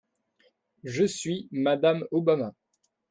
Je 0.83 1.05
suis 1.05 1.47
Mme 1.51 2.07
Obama. 2.09 2.55